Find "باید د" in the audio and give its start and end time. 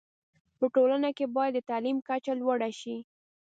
1.35-1.59